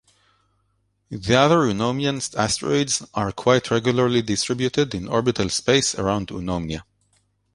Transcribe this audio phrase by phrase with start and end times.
[1.11, 6.81] The other Eunomian asteroids are quite regularly distributed in orbital space around Eunomia.